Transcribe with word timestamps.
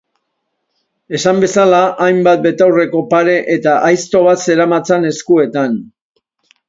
Esan 1.17 1.41
bezala, 1.43 1.81
hainbat 2.05 2.41
betaurreko 2.45 3.03
pare 3.11 3.37
eta 3.57 3.77
aizto 3.91 4.23
bat 4.29 4.43
zeramatzan 4.51 5.07
eskuetan. 5.15 5.81